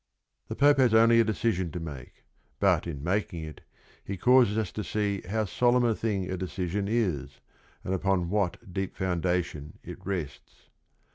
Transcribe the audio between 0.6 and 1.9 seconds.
has only a decision to